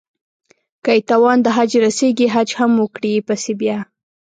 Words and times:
که 0.83 0.91
يې 0.97 1.01
توان 1.09 1.37
د 1.43 1.47
حج 1.55 1.71
رسېږي 1.85 2.27
حج 2.33 2.49
هم 2.59 2.71
وکړي 2.83 3.13
پسې 3.27 3.51
بيا 3.61 3.79